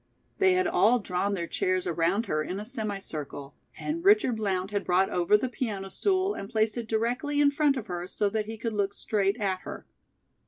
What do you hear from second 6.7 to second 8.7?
it directly in front of her so that he